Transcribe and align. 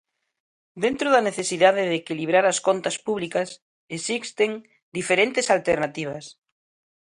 Dentro 0.83 1.07
da 1.13 1.25
necesidade 1.29 1.81
de 1.89 1.95
equilibrar 2.01 2.45
as 2.47 2.59
contas 2.67 2.95
públicas, 3.07 3.49
existen 3.97 4.51
diferentes 4.97 5.45
alternativas. 5.57 6.25